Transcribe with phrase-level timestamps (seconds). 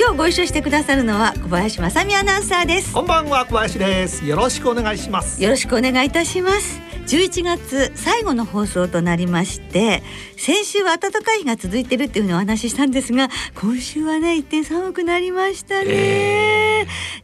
[0.00, 2.94] 今日ご一緒してくださるのは小林正美アナウンサーです。
[2.94, 4.24] こんばんは小林です。
[4.24, 5.42] よろしくお願いします。
[5.42, 6.80] よろしくお願いいたします。
[7.06, 10.02] 11月最後の放送となりまして
[10.38, 13.28] 先週は暖かい日が続いてるっていうふうにお話ししたんですが
[13.60, 16.49] 今週はね一点寒くなりましたね、えー、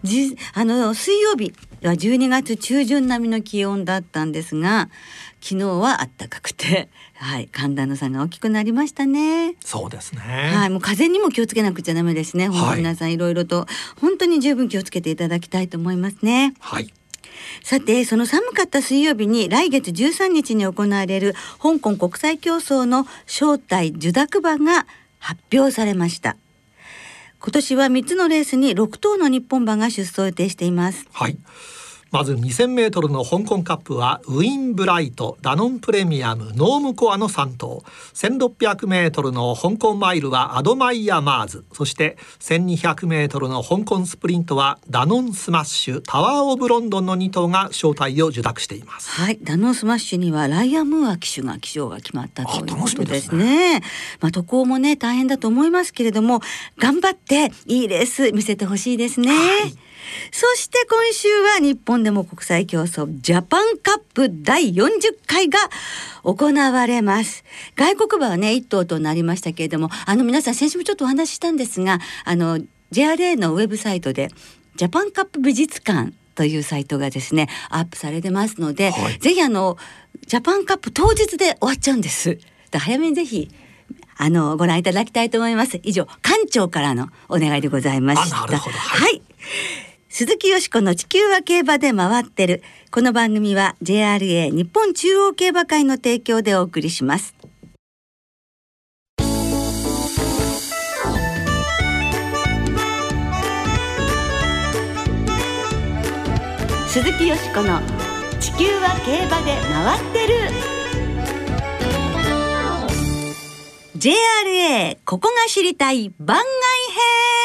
[0.02, 1.52] じ あの水曜日
[1.82, 4.88] は12月中旬並みの気温だったんですが
[5.40, 9.54] 昨日は暖かくて はい寒暖の差が大きくなりましたね。
[9.64, 10.20] そうですね。
[10.20, 12.48] はいもう風にも気をつけなくちゃダメですね。
[12.48, 13.66] 本当皆さんいろいろと
[14.00, 16.54] 本当に十分気をつけていただきたいと思いますね。
[16.60, 16.92] はい。
[17.62, 24.86] さてその寒かった水曜日に来月13日に行われる香港国際競争の招待受諾馬が
[25.18, 26.36] 発表されました
[27.40, 31.06] 今年は3つのレースに6頭の日本馬が出走予定しています。
[31.12, 31.38] はい。
[32.12, 37.82] まず2000メートルの香港カップはウィンブライト、ダノンプレミアム、ノームコアの3頭。
[38.14, 41.64] 1600メートルの香港マイルはアドマイヤマーズ。
[41.72, 49.10] そして1200メートルの香港スプリントはダノンスマッシュ、タワーオブロンドンの2頭が招待を受諾しています。
[49.10, 53.80] はい、ダノンスマッシュにはライアンムーア騎手が騎乗が決まったということですね。
[53.80, 53.82] すね
[54.20, 56.40] まあ渡航もね大変だと思いますけれども、
[56.78, 59.28] 頑張っていいレース見せてほしいですね。
[59.28, 59.85] はい
[60.32, 65.58] そして今週は日本でも国際競走ジャパンカップ第40回が
[66.22, 67.44] 行われます。
[67.76, 72.58] 外国馬はね、1頭となりましたけれども、あの皆さん先週もちょっとお話ししたんですが、あの
[72.92, 74.30] JRA のウェブサイトで
[74.76, 79.76] ジャパンカップ美術館というサイトがですねアップされてますので、はい、ぜひあの
[80.26, 82.38] ジャパンカップ当日で終わっちゃうんです。
[82.72, 83.50] 早めにぜひ
[84.18, 85.80] あのご覧いただきたいと思います。
[85.82, 88.36] 以上館長からのお願いでございました。
[88.36, 89.22] はい、はい
[90.18, 92.62] 鈴木よしこの地球は競馬で回ってる。
[92.90, 97.34] この番組は JRA 日本中央競馬会の提供でお送りします。
[106.88, 107.82] 鈴木よしこの
[108.40, 110.34] 地球は競馬で回ってる。
[113.98, 116.46] JRA ここが知りたい番外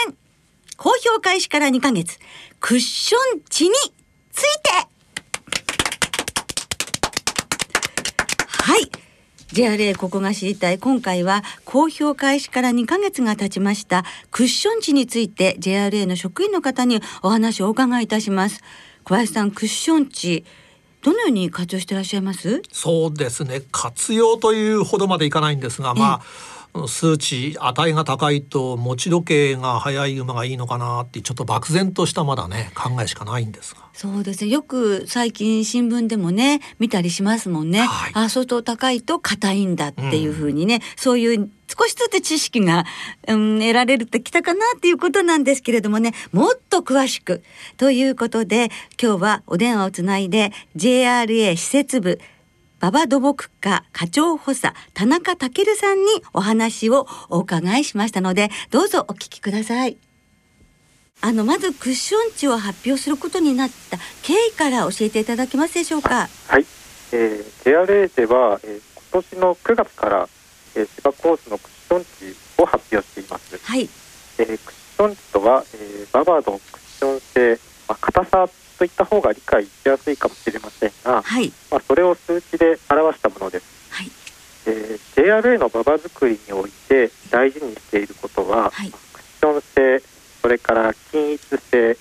[0.08, 0.18] 編
[0.78, 2.18] 公表開始から2ヶ月
[2.64, 3.72] クッション値に
[4.32, 4.70] ついて。
[8.64, 8.92] はい。
[9.52, 10.78] JRA ここが知りたい。
[10.78, 14.06] 今回は公表開始から2ヶ月が経ちました。
[14.30, 18.62] クッション値について JRA の職員の方にお話をお伺いいたします。
[19.06, 20.46] 小林さんクッション値
[21.02, 22.62] どのように活用していらっしゃいます？
[22.72, 23.64] そうですね。
[23.72, 26.22] 活用というほどまでいかないんですがまあ
[26.88, 42.86] 数値値が高いと持ち時計が速い馬がいいのかなってちょっと漠然としたまだね考えしかないんですがそうですねよく最近新聞でもね見たりしますもんね、はい、あ相当高いと硬いんだっていうふうにね、うん、そういう少しずつ知識が、
[43.28, 47.44] うん、得られるってきたかなっていうことなんですけれどもねもっと詳しく
[47.78, 48.70] ということで
[49.02, 52.20] 今日はお電話をつないで JRA 施設部
[52.82, 59.98] 馬場土木課課長補佐田中健さんにお話をお伺いしましたのでどうぞお聞きください。
[61.24, 66.28] あのまずクッション値を発表することになった経緯から教えていただけますでしょうか？
[66.48, 66.66] はい、
[67.12, 68.82] えー、JRA では、えー、
[69.12, 70.28] 今年の9月から、
[70.74, 73.60] えー、芝コースのクッション値を発表しています。
[73.64, 73.88] はい、
[74.40, 78.50] えー、クッション値とは、えー、ババードクッション性、まあ、硬さ
[78.82, 83.92] といった方が理解しやすいかもしれませんが、はい、まあ、それを数値で表したものです。
[83.92, 84.10] はい
[84.66, 90.04] えー、JRA の馬場作りにおいて大事にしていることは、はい、クッション性
[90.42, 91.96] それから均一性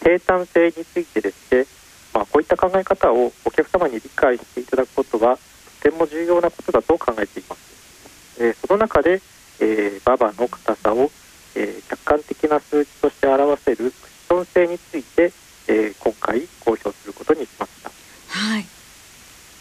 [0.00, 1.66] 平坦性についてですね、
[2.14, 5.36] まあ、こういった考え方をお客様に理解していただくことは
[5.82, 8.40] とても重要なことだと考えています。
[8.40, 9.20] えー、その中で、
[9.60, 11.10] えー、馬場の硬さを、
[11.54, 15.30] えー、客観的な数値として表せるクッション性について
[15.66, 17.90] えー、今回公表することにしました。
[18.28, 18.66] はい。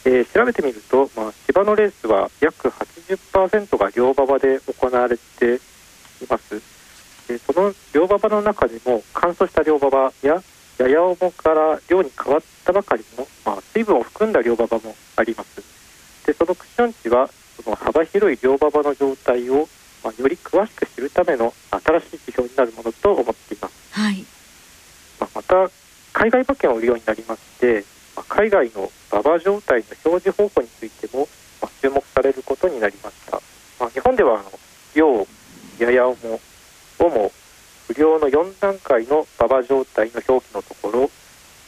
[0.06, 5.60] えー、調べてみると、まあ、芝のレースは約80%が両馬場で行われてい
[6.30, 6.62] ます。
[7.28, 10.44] でその両馬場の中でも乾燥した両馬場や
[10.78, 15.64] やや重から量に変わったばかりの、まあ、水分を含んだ両馬場もあります。
[16.26, 17.30] でそのクッション値は
[17.64, 19.68] その幅広い両馬場の状態を、
[20.04, 23.74] まあ、より詳しく知るための新しい指標になるものと思っています。
[23.92, 24.26] はい
[25.20, 25.70] まあ、また
[26.12, 27.86] 海外馬券を売るようになりまして
[28.16, 31.28] まあ、海外の馬場状態の表示方法についても、
[31.64, 33.42] まあ、注目されることになりました、
[33.80, 34.52] まあ、日本ではあの
[34.94, 35.26] 陽
[35.80, 36.40] やや重
[37.00, 37.32] 重
[37.88, 41.10] 不良の4段階の馬場状態の表記のところ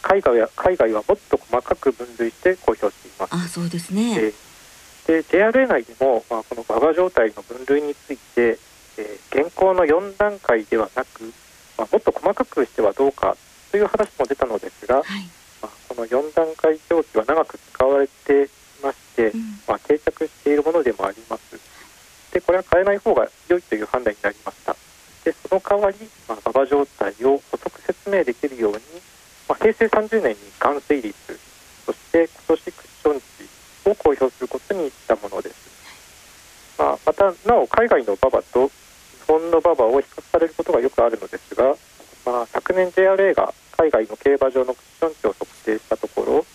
[0.02, 3.34] 海外は海外はもっと細かく分類して公表しています。
[3.34, 8.60] あそうですね、えー、で JRA 内でも、まあ、この馬場状態の分類について、
[8.98, 11.24] えー、現行の4段階ではなく、
[11.78, 13.36] まあ、もっと細かくしてはどうか
[13.72, 15.04] という話も出たのですが、はい、
[15.62, 18.48] まあ、この4段階表記は長く使われてい
[18.86, 21.60] まして、うん、まあ、定着しているものでもあります。
[22.32, 24.76] でこれは変えない方が良いという判断になりました。
[25.24, 25.98] でその代わり、
[26.28, 28.80] まあ、馬場状態を補足説明できるように
[29.48, 31.16] まあ、平成30年に含水率
[31.86, 33.22] そして今年クッション
[33.86, 38.74] 値を公表することにしたものです、まあ、またなお海外の馬場と日
[39.28, 41.76] 本の馬場を比較されることがよくあるのですが、
[42.26, 46.46] まあ、昨年 JRA が海外の競馬場のクッション値を測定したところ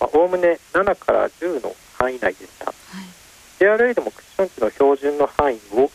[0.00, 2.74] おおむね7から10の範囲内でした、はい、
[3.60, 5.90] JRA でもクッション値の標準の範囲を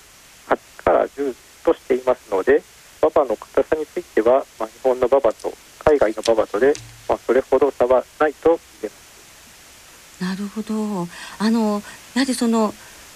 [0.49, 1.33] 8から10
[1.65, 2.61] としていますので
[3.01, 5.51] 馬場の硬さについては、まあ、日本の馬場と
[5.85, 6.73] 海外のババトで、
[7.09, 11.07] まあ、それほど差はないと言えますなるほど
[11.39, 11.81] あの
[12.15, 12.73] やはりその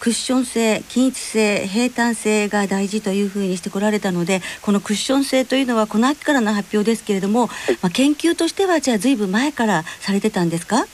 [0.07, 10.85] クッション性均一性平坦性が大事というふうにしてこられたのでこのクッション性というのはこの秋からの発表ですけれども、はい、まあ、研究としてはじゃあずいぶん前からされてたんですか？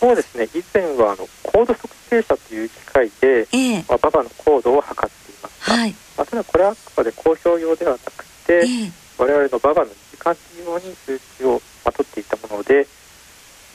[0.00, 0.48] そうですね。
[0.54, 5.94] 以前はあの高度測定車という機械で、えー、まあ、ババの高度を測っていました、はい。
[6.16, 12.86] まあ、ただこれはあくまで公表用ではなくて、えー、我々のババの感じように数値を、まあ、取っていたもので、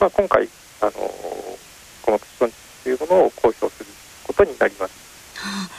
[0.00, 0.48] まあ、今回
[0.80, 3.86] あのこのクッション値というものを公表する
[4.24, 4.92] ことになります。
[5.36, 5.70] はあ、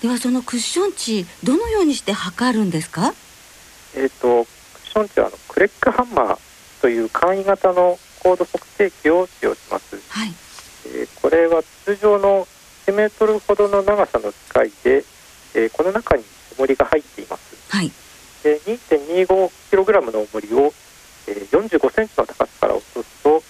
[0.00, 3.14] ではそのクッション値どのようにして測るんですか？
[3.94, 4.44] えっ、ー、と
[4.74, 6.38] クッション値はあのクレックハンマー
[6.82, 9.96] という簡易型の高度測定器を使用します。
[10.10, 10.34] はい。
[10.86, 12.46] えー、これは通常の
[12.86, 15.04] 1メートルほどの長さの機械で、
[15.54, 16.24] えー、この中に
[16.58, 17.56] 重りが入っています。
[17.68, 17.92] はい。
[18.42, 20.72] で 2.25kg の重りを、
[21.26, 23.42] えー、45センチの高さから落とすと、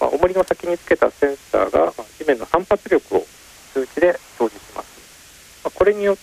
[0.00, 3.26] まあ、重りの先につけたセンサーが、まあ、地面の反発力を
[3.72, 6.14] 数値で表示します、まあ、これによ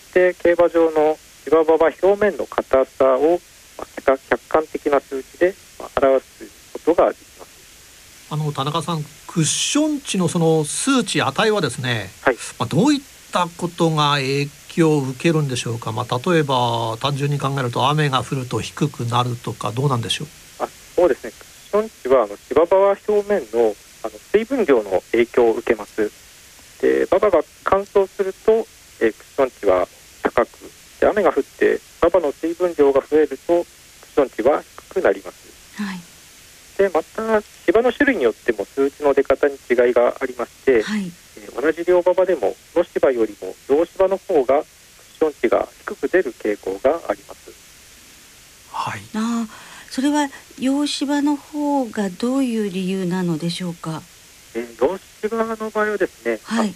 [0.72, 3.40] って競馬場の芝場は表面の硬さを、
[3.78, 8.28] まあ、客観的な数値で、まあ、表すことができます。
[8.30, 12.36] あの田中さんクッション値のその数値値はですね、はい。
[12.58, 13.00] まあ、どういっ
[13.32, 20.28] たことが影響を受けるんでしょうか、まあ、例えば単純に考えると雨が降ると低くなるとかどうなんでしょう？
[20.64, 21.32] あそうですね。
[21.32, 26.10] クッション値はあの芝場は表面のあの水分量の影響を受けます。
[26.80, 28.66] で馬場が乾燥すると、
[29.00, 29.86] えー、クッション値は
[30.22, 30.48] 高く
[31.00, 33.64] で雨が降って馬場の水分量が増えるとクッ
[34.14, 36.00] ション値は低くなります、はい、
[36.78, 41.10] でまた芝の種類によっても数値の出方に違いがありまして、はい
[41.60, 44.64] 同じ両馬場でも野芝よりも洋芝の方がクッ
[45.18, 47.50] ション値が低く出る傾向があります。
[48.70, 49.00] はい。
[49.14, 49.46] あ
[49.90, 50.28] それは
[50.58, 54.02] 洋芝の方がどういう理由なのでしょうか？
[54.54, 56.74] えー、洋芝の場合はですね、はい、あの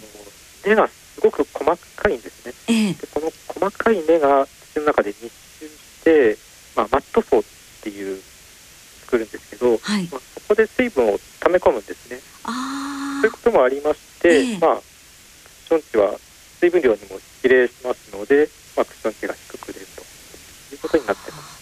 [0.65, 1.65] 根がすごく細
[1.95, 2.53] かいんですね。
[2.67, 6.37] えー、でこの細かい根が土の中で密集して、
[6.75, 7.43] まあ、マット層っ
[7.81, 8.21] ていう
[9.01, 12.19] 作るんですけど、はい、まあ、そこで水分を溜め込むんですね。
[12.43, 14.83] あそういうこともありまし、えー、まあクッ
[15.67, 16.19] ション値は
[16.59, 20.01] 水分量にも比例しますので、まあ、クッション値が低く出ると
[20.73, 21.57] いうことになってます。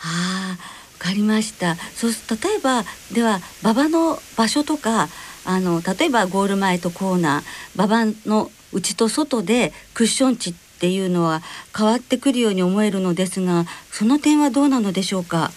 [0.00, 0.58] あ
[1.00, 1.76] わかりました。
[1.76, 5.08] そう例えばでは馬場の場所とか
[5.46, 7.42] あの例えばゴール前とコーナー
[7.74, 11.42] 馬場の内と外でクッション値っていうのは
[11.76, 15.50] 変わってくるように思えるのですがその点はどうなのでしょうか？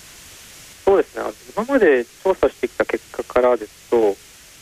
[0.83, 1.23] そうですね。
[1.55, 3.97] 今まで調査してきた結果からですと、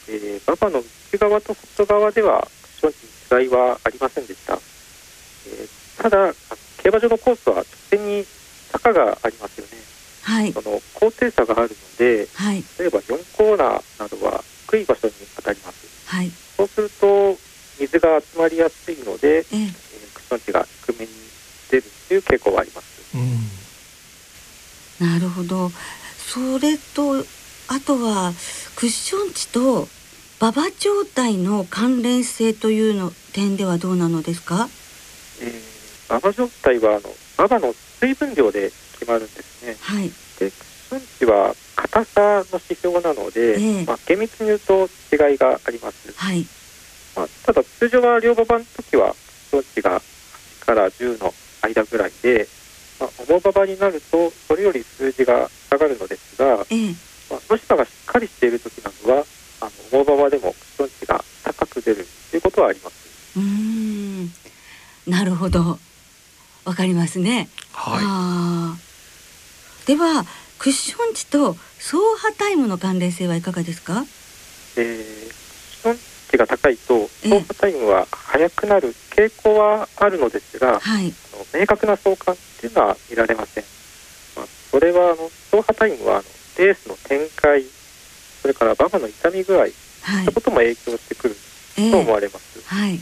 [0.10, 2.48] えー、馬場の内側と外側では
[2.82, 6.34] クッションに違いはありませんでした、えー、ただ
[6.78, 8.26] 競馬場のコースは直線に
[8.72, 9.72] 坂がありますよね、
[10.24, 17.38] はい、その高低差があるので、はい、例えば4コーナーなどは低い場所に当たります、はい、そうすると
[17.80, 19.74] 水が集まりやすいので、えー、
[20.14, 21.12] クッション値が低めに
[21.72, 23.18] 出るという傾向はあります、
[25.02, 25.70] うん、なるほど。
[25.70, 27.26] それと
[27.68, 28.34] あとは
[28.76, 29.88] クッション値と
[30.40, 34.70] 馬場状態の関連性というの点ではどうなのですか、
[35.42, 37.02] えー、馬場状態はあの
[37.38, 39.76] 馬場の水分量で決まるんですね。
[39.82, 40.10] はい、
[40.40, 42.22] で数値は硬さ
[42.52, 46.14] の指標なので、えー、まあ、厳密に言うと違いがあります。
[46.16, 46.46] はい
[47.16, 49.14] まあ、ただ通常は両馬場の時は
[49.50, 50.00] 数値が
[50.62, 52.48] 8から10の間ぐらいで、
[53.00, 56.96] まあ、重馬場になるとそれより数字が下がるのですが、えー
[57.32, 59.26] まあ、野芝がしっかりしている時などは
[59.92, 63.38] 重馬場でもクッション値が高く出るということはあります。
[63.38, 64.32] うん
[65.08, 65.80] なるほど
[66.66, 67.50] わかりますね。
[67.74, 68.76] は
[69.86, 69.88] い。
[69.88, 70.24] では
[70.60, 74.04] クッション値と走破タイムの関連性はいかがですか？
[74.78, 75.98] えー、クッション
[76.30, 83.64] 値が高いと走破タイムは速くなる傾向はあるのですが、はい、あの明確な相関っていうのは見られません。
[84.36, 85.16] まあ、それはあの
[85.52, 86.24] 走破タイムはあの
[86.58, 87.64] レースの展開、
[88.42, 91.36] それから馬場の痛み具合、はい、そういったことも影響してくる
[91.92, 92.60] と思われます。
[92.60, 93.00] えー、はい、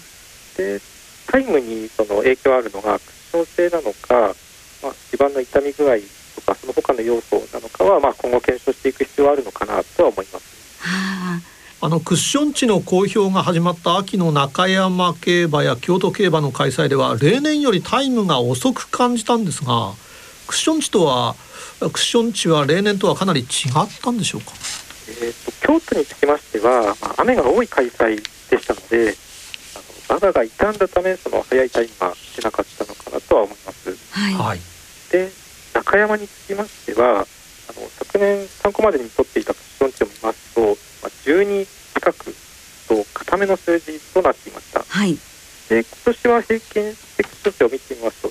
[0.57, 0.81] で
[1.27, 4.33] タイムにその影響あるのがクッション性なのか、
[4.81, 5.97] まあ、地盤の痛み具合
[6.35, 10.79] とかその他の要素なのかは、まあ、今後検証していく必要はあるのかなとは思います。
[10.79, 19.91] はああのクッション値の公表が始まった秋の中山競馬や京都競馬の開催では例年よりタイムが遅く感じたんですが
[20.47, 21.35] クッション値とは
[21.81, 23.47] クッション値は例年とはかなり違っ
[24.01, 24.53] たんでしょうか、
[25.21, 29.13] えーと、京都につきましては、まあ、雨が多い開催でしたので
[29.75, 33.91] あの馬場が傷んだためその早いタイムが出なかったのかなとは思います。
[34.13, 34.59] はい、
[35.11, 35.29] で
[35.73, 37.25] 中山につきましてはあの
[37.99, 39.53] 昨年参考までに取っていた
[43.47, 44.83] の数字となっていました。
[44.87, 45.17] はい、
[45.69, 48.29] で今年は平均的数値を見てみますと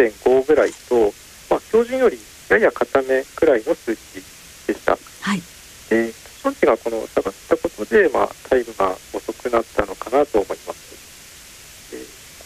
[0.00, 1.12] 10.5ぐらいと、
[1.50, 2.18] まあ、標準より
[2.50, 4.22] やや固めくらいの数値
[4.66, 4.98] でした。
[5.22, 5.42] はい、
[5.88, 11.90] で基準値がこの下がったことで、まあ、タイムが遅くなったのかなと思います。
[11.90, 11.98] で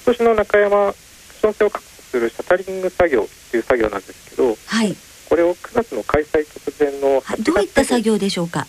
[0.04, 4.96] 今年の中山クッション性を確保するシャタリング作業という作業なんですけど、はい、
[5.28, 8.66] これを9月の開催直前のどういった作業でしょうか？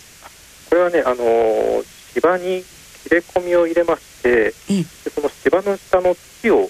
[0.68, 1.82] これはねあの
[2.12, 2.64] 芝に
[3.34, 4.52] 込みを入れまして、で
[5.10, 6.68] その芝の下の土を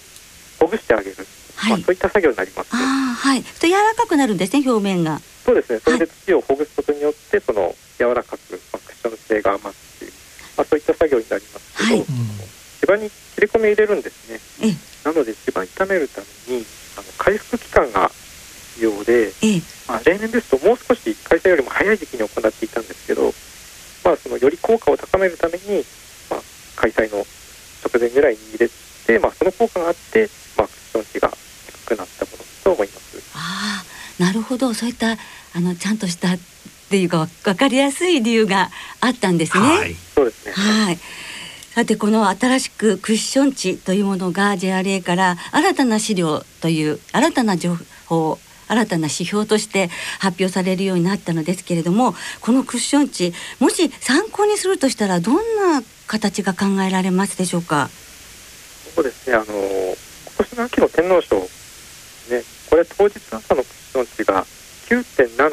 [0.59, 1.15] ほぐしてあげる
[1.55, 3.43] はい、まあ、そういった作業になります、ね、あはい。
[3.43, 5.19] と柔らかくなるんですね表面が。
[5.45, 5.79] そうですね。
[5.79, 10.11] それで土をほぐすことによって、その柔らかく、まあ、クッション性が増すという、
[10.57, 12.05] まあ、そういった作業になりますけど、はい、
[12.79, 14.75] 芝に切れ込み入れるんですね。
[15.03, 16.65] なので芝炒めるために
[16.97, 18.09] あの回復期間が
[18.75, 19.31] 必要で、
[19.87, 23.33] まあ、例年ですともう少し開催よりも早い時期に行っていたんですけど、
[24.05, 25.83] まあ、そのより効果を高めるために、
[26.29, 26.41] まあ、
[26.75, 27.25] 開催の
[27.83, 28.69] 直前ぐらいに入れ
[29.07, 30.29] て、まあ、その効果があって、
[30.93, 31.31] まあ、クッション値が
[31.85, 33.23] くなったものと思います。
[33.35, 33.83] あ
[34.19, 35.11] あ、なるほど、そういった
[35.53, 36.39] あのちゃんとしたっ
[36.89, 38.69] ていうかわかりやすい理由が
[38.99, 39.63] あったんですね。
[39.63, 40.51] はい、そうですね。
[40.53, 40.99] はい。
[41.73, 57.89] さてこの新しくクッション値というものが JRA から新たな資料という新たな情報新たな指標として発表されるようになったのですけれどもこのクッション値もし参考にするとしたらどんな形が考えられますでしょうか？
[58.93, 60.10] そうですねあの今
[60.51, 61.37] 年の秋の天皇賞
[62.29, 64.45] ね、これ当日朝のクッション値が
[64.87, 65.49] 9.7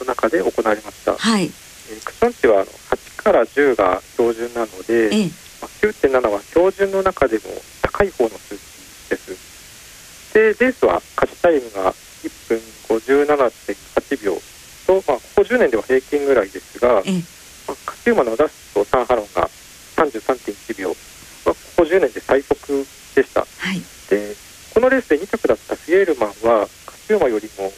[0.00, 1.16] の中で行われました。
[1.16, 1.44] はい。
[1.44, 7.44] えー、クッション値はあの8から10が標準なので、ええまあ、9.7は標準の中でも
[7.82, 10.34] 高い方の数値です。
[10.34, 12.58] で、レースは勝ちタイムが1分
[12.98, 14.34] 57.8秒
[14.86, 17.12] と、まあ、ここ10年では平均ぐらいですが、ええ
[17.68, 19.48] まあ、勝ち馬のラスト3ハロンが
[19.96, 20.94] 33.1秒、ま
[21.52, 23.40] あ、ここ10年で最速でした。
[23.40, 23.82] はい、
[24.88, 27.70] のレースで2着だったフィエールマンは勝ち馬よりも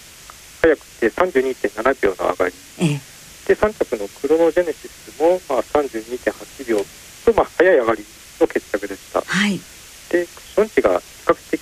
[0.62, 3.00] 速くて32.7秒の上がり、ええ、
[3.48, 6.78] で3着のクロノジェネシスもまあ32.8秒
[7.26, 8.04] とまあ速い上がり
[8.40, 9.20] の決着でした。
[9.22, 9.66] はい、でク
[10.14, 11.60] ッション値が比較的、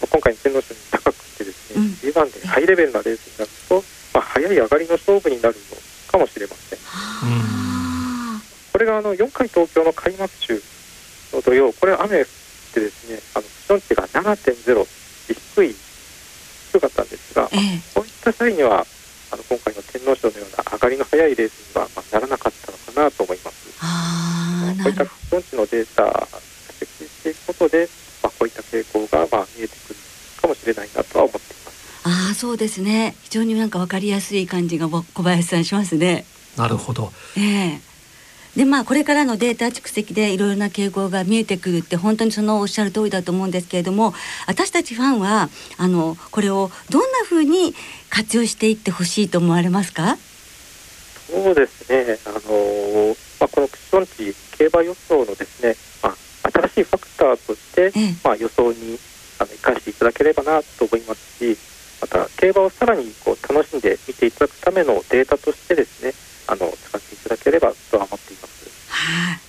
[0.00, 5.76] まあ、今回の天皇賞に高くてですね、うん、G1 でハイレベルなレースになると、まあ、速い上がりの勝負になるの
[6.10, 6.78] かもしれません。
[8.72, 10.62] これがあの4回東京の開幕週
[11.34, 12.24] の土曜これ雨っ
[12.72, 14.86] てですねあのクッション値が7.0
[15.54, 15.74] 低い
[16.72, 18.84] 低かったんですが、ええ、そういった際には
[19.32, 23.68] あの今回の天皇賞のような上がりの速いレースには、まあ、ならなかったのかなと思います。
[23.80, 26.28] あこういったのデータが
[26.78, 27.88] 設計していくことで、
[28.22, 29.96] まあ、こういった傾向が、まあ、見えてくる
[30.40, 32.00] かもしれないなとは思っています。
[32.04, 36.24] ああそうですね非常になんか分かりやすい感じが小林さんしますね。
[36.56, 37.12] なるほど。
[37.36, 37.40] え
[37.74, 37.80] え
[38.56, 44.14] でまあこれからのデータ蓄積でいろいろな傾向が見えてくるって本当にそのおっしゃる通りだと思うんですけれども
[44.48, 47.74] 私たちファンはあのこれをどんなふうに
[48.10, 50.16] 活用していってほしいと思われますか？
[51.30, 52.37] そうですねあの、まあ、
[53.58, 58.96] このクッション値競馬予想のですね、まあ、新しいファクターとして、ええ、まあ、予想に
[59.40, 61.58] あの生かしていただければなと思いますし
[62.00, 66.14] また競馬をさらにこう楽しんで見ていただくためのデータとしてですね
[66.46, 68.70] あの使っていただければとは思っています。
[68.90, 69.40] はい、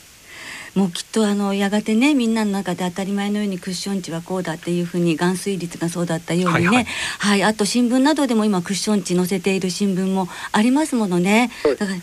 [0.76, 6.86] もうきっとあのやがてねみんなの中で当たり前のようにクッション値はこうだっていうふうに含水率がそうだったようにね、はい、はい。
[6.86, 11.52] はい、あと新聞などでも今クッション値載せている新聞もありますものね。
[11.64, 12.02] だからね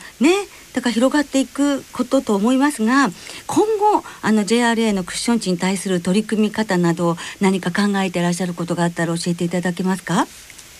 [0.75, 3.09] だから広がっていくことと思いますが
[3.47, 10.27] 今後あの JRA のクッション値に対する取り組み方など何か考えていらっしゃることがあったら教えていただけますか？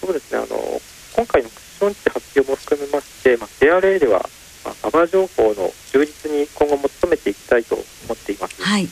[0.03, 0.39] そうですね。
[0.39, 0.81] あの
[1.15, 4.29] 今回のクッション値発表も含めまして、まあ、JRA では
[4.67, 8.61] まあ、馬場情報の充実に今後も努めていきたいと思っています。
[8.63, 8.87] はい、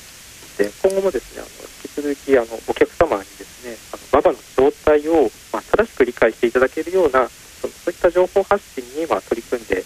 [0.56, 1.50] で今後もですねあの
[1.82, 9.84] 引き続きあのお客様にですねあの馬場の状態を、まあ、正しく理解していただけるようなそのそういった情報発信に、まあ、取り組んでい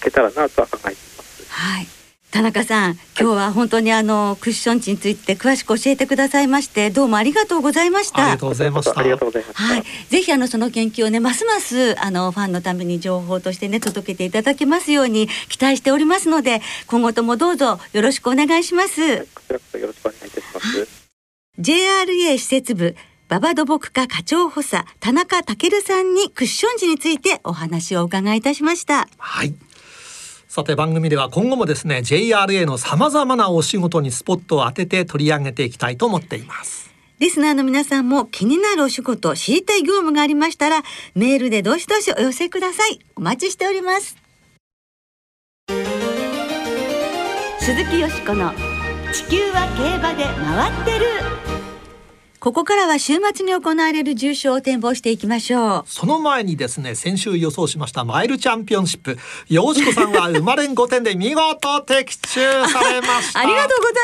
[0.00, 1.46] けたらなとは考えています。
[1.48, 1.99] はい
[2.30, 8.22] 田中さん、今日は本当にあのクッション値について詳しく教えてくださいましてどうもありがとうございました。
[8.22, 9.00] ありがとうございました。
[9.00, 9.62] ありがとうございました。
[9.62, 19.26] はい、ぜひあのその研究をねますますあのファンのために情報としてね届けていただけますように期待しておりますので今後ともどうぞよろしくお願いします。
[19.34, 21.10] こちらこそよろしくお願いいたします。
[21.58, 22.94] JRA 施設部
[23.28, 29.08] 馬場土木課課長補佐田中健さんにクッション時についてお話を伺いいたしました。
[29.18, 29.54] はい。
[30.50, 36.90] さて番組では今後もですね JRA のさまざまなお仕事にスポットを当てて取り上げていきたいと思っています。
[37.20, 40.82] リスナーの皆さんも気になるお仕事知りたい業務がありましたら
[41.14, 42.98] メールでどしどしお寄せください。
[43.14, 44.16] お待ちしております。
[47.60, 48.52] 鈴木よしこの
[49.12, 51.49] 地球は競馬で回ってる
[52.40, 55.84] ここからは週末に行われる重賞を展望していきましょう。
[55.86, 59.18] その前にですね、先週予想しましたマイルチャンピオンシップ、
[59.50, 63.40] よしこさんは生まれん5点で見事的中されました。
[63.40, 63.94] ありがとうござい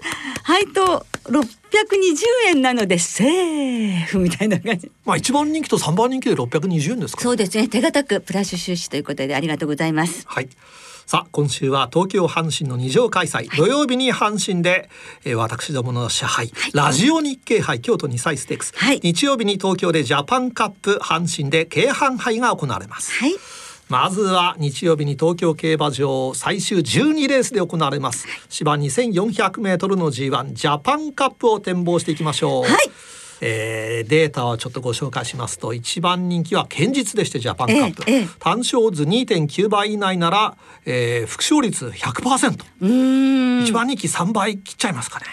[0.00, 0.42] ます。
[0.44, 2.16] はいと、620
[2.48, 4.90] 円なのでセーフみたいな感じ。
[5.04, 7.68] まあ一番人気と3番人気で620円ですか、そうですね。
[7.68, 10.24] 手堅くプラス出資ということでありがとうございます。
[10.26, 10.48] はい。
[11.06, 14.88] さあ今週は東京阪神の二条開催、はい、土曜日に阪神で、
[15.24, 23.12] えー、私どもの支配、はい、ラジオ日経杯京都2歳ステークス、はい、日曜日に東京でジャパンカップ阪神で京阪杯が行われます。
[23.88, 28.26] まずは日曜日に東京競馬場最終12レースで行われます。
[28.48, 32.62] 芝2400メートルの G1 ジャパンカップを展望していきましょう。
[32.62, 32.90] はい
[33.44, 45.26] えー、データをちょっとご紹介しますと一番人気は堅実でしてジャパンカップ、ええ、単勝図2.9倍以内なら、えー、副勝率100%一番人気3倍切っちゃいますかね。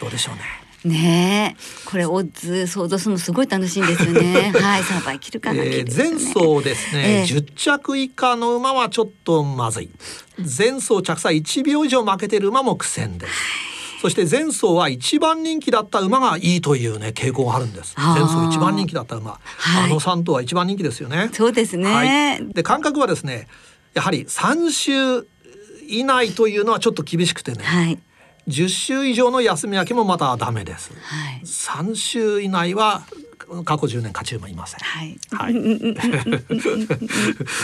[0.00, 0.42] どうでしょうね。
[0.84, 1.88] ねえ。
[1.88, 4.52] これオッズ想像するのすごい楽しいんですよね。
[4.60, 9.90] はい3倍切るかな、えー、前走ですね、えー、10着以下の馬はちょっとまずい。
[10.38, 13.32] 前走着差1秒以上負けてる馬も苦戦です、
[14.04, 17.94] そして前走は一番人気だった馬がいいというね傾向があるんです。
[17.96, 19.40] 前走一番人気だった馬、は
[19.80, 21.30] い、あの3頭は一番人気ですよね。
[21.32, 23.48] そうですね、はい、で感覚はですね
[23.94, 25.26] やはり3週
[25.88, 27.98] 以内というのはちょっと厳しくてね、はい、
[28.46, 33.04] 10週以上の休み明けもまたダメです、はい、3週以内は
[33.62, 34.80] 過去10年勝ち馬いません。
[34.80, 35.18] はい。
[35.30, 35.54] はい。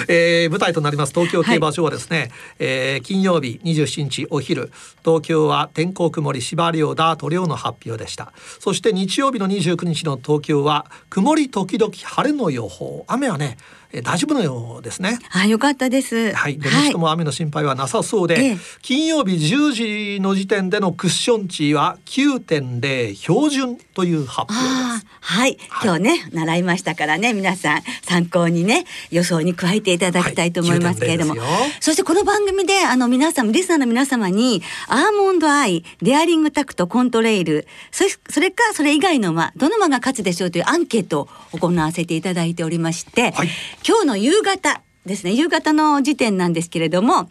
[0.09, 4.71] えー、舞台となります東京競馬場はですね、はい、えー、金曜日27日お昼
[5.05, 8.33] 東京は天候曇り芝涼ダート量の発表でした。
[8.61, 13.05] そして日曜日の29日の東京は曇り時々晴れの予報。
[13.09, 13.57] 雨はね
[13.93, 15.19] え大丈夫のようですね。
[15.33, 16.33] あ、よかったです。
[16.33, 25.07] はい、どの人も雨の心配はなさそうで、はい、金曜日10時の時点でのクッション値は9.0標準という発表です。
[25.21, 43.49] はい、今日ね、習いましたからね、皆さん参考にね、予想に加えていただきたいと思いますけれども、はい、そしてこの番組であの皆さんリスナーの皆様にアーモンドアイ、デアリングタクト、コントレイル、それそれかそれ以外の馬、どの馬が勝つでしょうというアンケートを行わせていただいておりまして、はい。
[43.87, 47.31] 今日の夕方ですね夕方の時点なんですけれども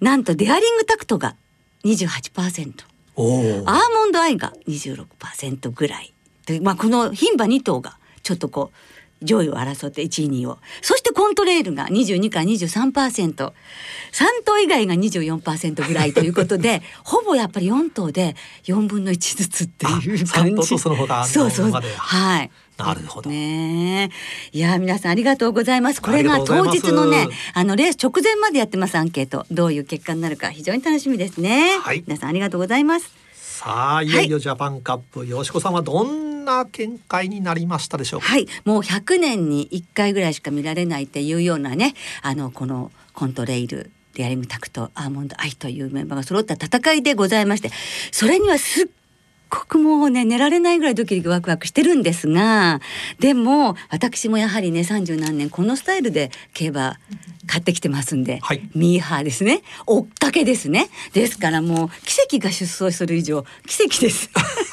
[0.00, 1.36] なんとデアリングタクトが
[1.84, 6.12] 28%アーモンドアイが26%ぐらい
[6.46, 10.58] で、まあ、この牝馬2頭がちょっとこう上位を争って1位2位を。
[10.80, 13.52] そしてコントレールが22から 23%3
[14.44, 20.66] 頭以外が24%ぐらいということで ほぼやっぱり4頭で4分の1ずつっていう感じ。
[20.66, 22.50] そうそうはい。
[22.78, 23.30] なるほど。
[23.30, 24.10] ね。
[24.52, 26.02] いや皆さんありがとうございます。
[26.02, 29.46] これが当日のねあのレース直前までやってますアンケート。
[29.50, 31.78] どういう結果になるか非常に楽しみですね。
[31.80, 33.10] はい、皆さんありがとうございます。
[33.34, 38.26] さあいよいよジャパンカップ、はい、よしこさんはどんな見解になりましたでしょうか？
[38.26, 47.70] はい、もう100年に1回ぐらいしか見られないっていうようなねあのこのコントレイルデアリムタクトアーモンドアイというメンバーが揃った戦いでございまして
[48.10, 48.86] それにはすっ
[49.52, 52.80] ごくもうね寝られないぐらいドキドキワクワクしてるんですが
[53.20, 56.98] でも私もやはりね三十何年このスタイルで競馬
[57.46, 59.62] 買ってきてますんで、はい、ミーハーですね。
[59.86, 60.88] 追っかけですね。
[61.12, 64.30] ですからもう奇跡が出走する以上奇跡です。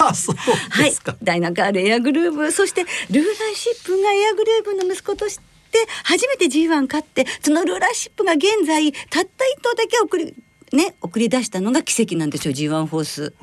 [0.70, 0.94] はい。
[1.24, 2.52] ダイナカールエアグルーブ。
[2.52, 5.40] そしてルーラーシップがエアグルーブの息子とし
[5.72, 10.36] て初めて G1 勝ってそのルーラーシップが現在たった一頭だけ送り
[10.74, 13.34] ね送り出したのが奇跡なんですよ G1 フォース。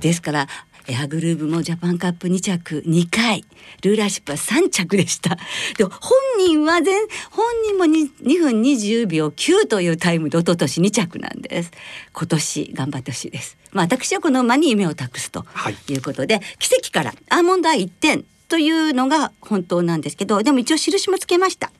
[0.00, 0.48] ですから
[0.88, 3.44] エアグルーブもジャパンカップ2着2回。
[3.82, 5.36] ルーラーシップは3着でした。
[5.76, 5.90] で本
[6.38, 11.72] 人は全本人も 2, 2分20秒9というタイムで一昨年2着なんです。
[12.12, 13.56] 今年頑張ってほしいです。
[13.72, 15.44] まあ私はこの馬に夢を託すと
[15.88, 15.96] い。
[15.96, 21.72] うことで、はい、奇跡からアーモンドアイ1点というのが本当なんですけどでも一応印もつけました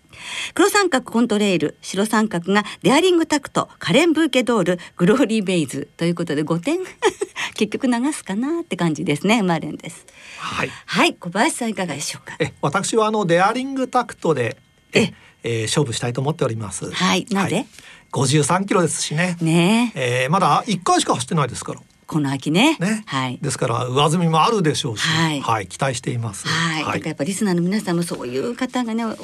[0.55, 6.79] 黒三角コントレイル白三角がデアリングタクトカレンブーケドールグローリーベイズということで5点
[7.55, 10.07] 結局流すかなって感じですねマレンです。
[10.38, 12.37] はい、はい、小林さんいかがでしょうか？
[12.38, 14.57] え私はあのデアリングタクトで
[14.92, 16.90] ええー、勝負したいと思っております。
[16.90, 17.66] はいなぜ、はい、
[18.12, 19.37] 53キロですしね。
[19.40, 20.26] ねえ。
[20.29, 22.77] ー、まだ1回しか走ってないですからこの秋ね。
[22.79, 23.03] ね。
[23.07, 23.38] はい。
[23.42, 26.47] ですから上積みもあるでしょうし、はい、はい、期待しています。
[26.47, 26.85] はい。
[26.85, 29.16] はい、やっぱリスナーの皆さんもそういう方がね、お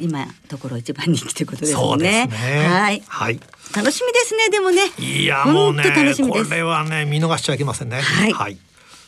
[0.00, 1.78] 今ところ一番人気ということですね。
[1.78, 2.66] そうですね。
[2.68, 3.02] はい。
[3.06, 3.40] はい。
[3.74, 4.50] 楽しみですね。
[4.50, 4.82] でもね。
[4.98, 8.00] いやもうね、これはね見逃しちゃいけませんね。
[8.00, 8.32] はい。
[8.32, 8.58] はい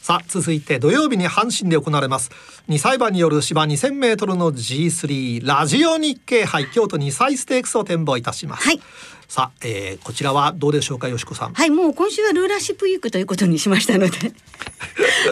[0.04, 2.30] さあ続いて土曜日に阪神で行われます
[2.68, 8.82] 2歳馬による芝2000メートルの G3 ラジオ日経杯京都2歳ステークスを展望いたします、はい、
[9.28, 11.52] さあ、えー、こちらはどうでしょうかよしこさん。
[11.52, 14.16] はいもう今週はルーラーシップウィークということにしましたので。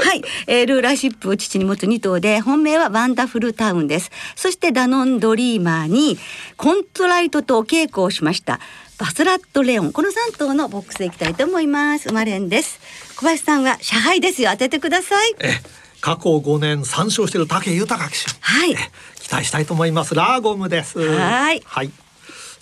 [0.04, 4.10] はい、えー、ルーラーシップを父に持つ2頭で本命はワンダフルタウンです。
[4.36, 6.18] そしてダノンドリーマーに
[6.56, 8.60] コントライトと稽古をしました。
[8.98, 9.92] バスラットレオン。
[9.92, 12.08] この3頭のボックスでいきたいと思います。
[12.08, 12.80] 生まれんです。
[13.16, 14.50] 小林さんは車配ですよ。
[14.52, 15.34] 当ててください。
[15.40, 15.60] え
[16.00, 18.30] 過去5年3勝している武豊騎手。
[18.40, 18.76] はい。
[19.20, 20.14] 期待したいと思います。
[20.14, 20.98] ラーゴムです。
[20.98, 21.62] はい。
[21.64, 21.90] はい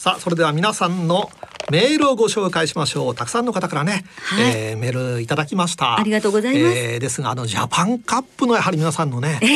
[0.00, 1.30] さあそれでは皆さんの
[1.70, 3.14] メールをご紹介しましょう。
[3.14, 6.00] たくさんの方からね、はい、えー、メールいただきました。
[6.00, 9.48] ありがとうございます、えー、ですがあのジャパンカップのやはり皆さんのね、えー、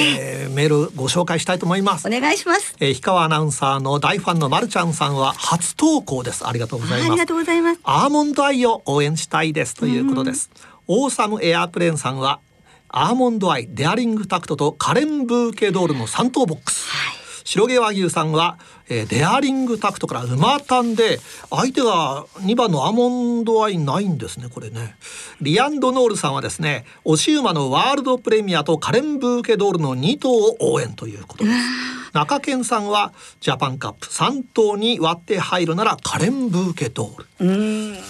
[0.43, 2.07] えー、メールご紹介したいと思います。
[2.07, 6.47] お願いします、えー、氷川アナウンサーの大ファンのまるちゃんさんは初投稿です。
[6.47, 7.11] ありがとうございます。
[7.11, 7.81] ありがとうございます。
[7.83, 10.51] アーモンドアイを応援したいですということです。
[10.89, 12.41] オーサムエアプレーンさんは
[12.89, 24.97] アーモンドアイデアリングタクトとカレンブーケドールの3等ボックス、はい白毛和牛さんは、えー、デアリングタクトから馬単で相手が2番のアモンドアイないんですねこれね。
[25.41, 32.04] リアンドノールさんはですね押し馬のワールドプレミアとカレンブーケドールの2頭を応援ということです。
[32.15, 37.27] 中堅さんはジャパンカップ3頭に割って入るならカレンブーケドール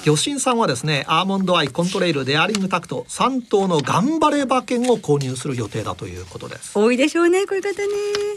[0.05, 6.79] 魚心さんはですねアーモンドアイコントレイルデアリングタクト3頭の頑張れ馬券を購入する予定だということです。
[6.79, 7.93] 多いでしょうねこういう方ね。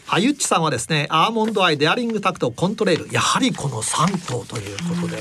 [0.07, 3.09] あゆっちさんはですねアーモンドアイデアリングタクトコントレイル。
[3.11, 5.17] やはりこの3頭ということで、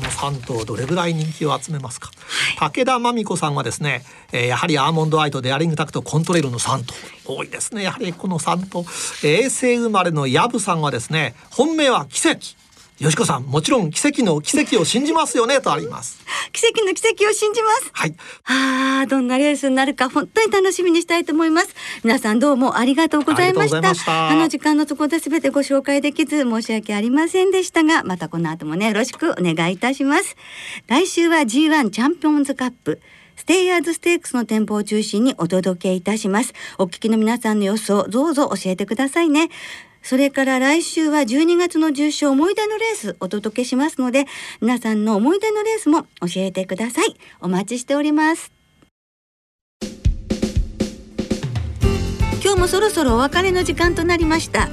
[0.00, 2.10] この3頭どれぐらい人気を集めますか、
[2.58, 6.94] はい、武田真美子さんはですね、えー、やはりアーモンドアイとデアリングタクトコントレイルの3頭
[7.36, 8.84] 多いですねやはりこの3頭
[9.26, 12.60] 衛星生まれのヤブさんはですね本命は奇跡
[13.00, 16.20] よしこさん、もちろん奇跡の奇跡を信じますよねとあります。
[16.52, 17.90] 奇跡の奇跡を信じます。
[17.94, 18.14] はい。
[18.44, 21.74] ああ、どんなレースになるか本当に楽しみにしたいと思います。
[22.04, 23.94] 皆さんどうもありがとうございました。
[23.94, 30.36] したあの時間のところで全てご紹介できず申し訳ありませんでしたが、またこの後もね、よろしくお願いいたします。
[30.86, 33.00] 来週は G1 チャンピオンズカップ。
[33.40, 36.52] ステイヤーズステークスの展望を中心にお届けいたします。
[36.76, 39.48] お聞きの皆さんの様子をどうぞ教えてくださいね。
[40.02, 44.26] それから来週は12月の重賞思い出のレースお届けしますので、
[44.60, 47.16] 皆さんの思い出のレースも教えてください。
[47.40, 48.52] お待ちしております。
[52.44, 54.68] 今日もそろそろお別れの時間となりました。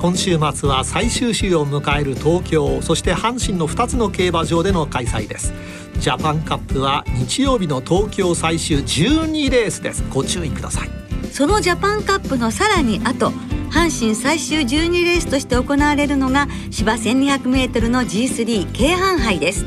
[0.00, 5.52] 今週末は最終週を迎える東京そして阪神の2つの競馬場での開催です
[6.00, 10.02] ジャパンカップは日曜日の東京最終12レースです。
[10.08, 10.90] ご注意ください。
[11.30, 13.28] そのジャパンカップのさらに後
[13.70, 19.66] 阪神最終12レースとして行われるのが芝 1200m の G3 京阪杯です。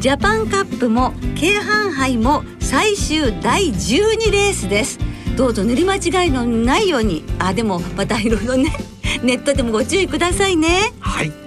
[0.00, 4.98] ジャパンカップも京阪杯も最終第12レースです。
[5.38, 7.24] どうぞ塗り間違いのないように。
[7.38, 8.76] あでもまたいろいろね。
[9.22, 10.92] ネットでもご注意くださいね。
[11.00, 11.39] はい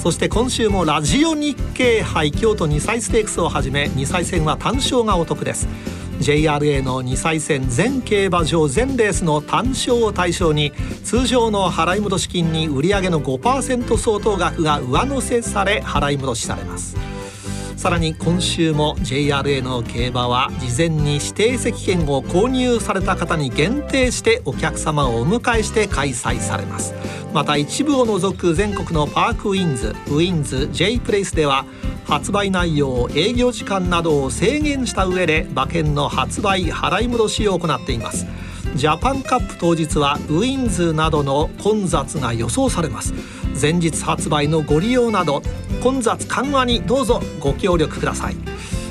[0.00, 5.68] そして今週もラジオ日経杯京都2歳ステークスをはじめ2歳戦は単勝がお得です。
[6.20, 10.72] JRA の2歳戦全競馬場全レースの単勝を対象に
[11.04, 16.96] 通常の払い戻し金に売上の5%相当額が上乗せされ払い戻しされます。
[17.80, 26.92] さらに今週も JRA の競馬は事前に指定席券を購入された方に限定してお客様をお迎えして開催されます。
[27.32, 31.64] また一部を除く全国のパークウィンズウィンズ J プレイスでは
[32.04, 38.26] 発売内容営業時間などを制限した上で馬券の発売払い戻しを行っています。
[38.74, 43.12] ジャパンカップ当日はウィンズなどの混雑が予想されます。
[43.60, 45.42] 前日発売のご利用など
[45.82, 48.36] 混雑緩和にどうぞご協力ください。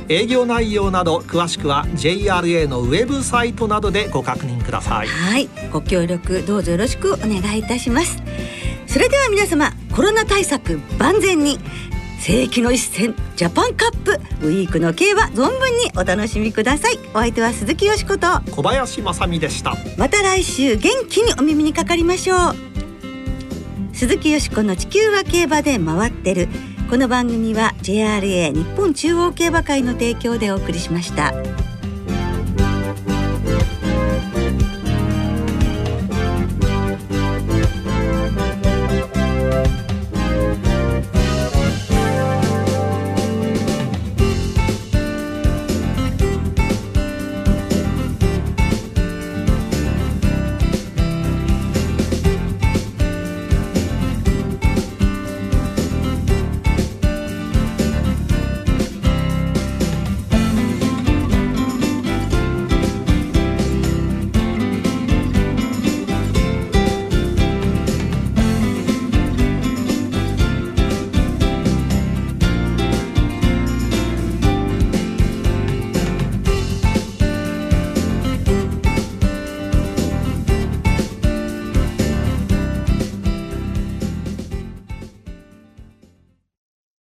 [0.09, 5.07] 営業内容など詳しくは JRA のウェブサイトなどでご確認ください。
[5.07, 5.47] はい。
[5.71, 8.21] ご協力どうぞよろしくお願いいたします。
[8.87, 11.59] それでは皆様コロナ対策万全に。
[12.19, 14.11] 世紀の一戦ジャパンカップ
[14.45, 16.99] ウィークの競馬存分にお楽しみください。
[17.13, 18.27] お相手は鈴木よしこと。
[18.51, 19.73] 小林正美でした。
[19.97, 22.55] また来週元気にお耳にかかりましょう。
[23.93, 26.49] 鈴木よしこの地球は競馬で回ってる。
[26.89, 31.33] この番組は JRA 日本中央競馬会の提供でお送りしました。